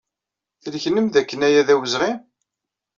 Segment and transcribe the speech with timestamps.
[0.63, 2.11] Tleknem dakken aya d awezɣi?